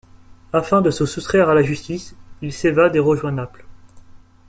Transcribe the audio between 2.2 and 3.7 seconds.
il s'évade et rejoint Naples.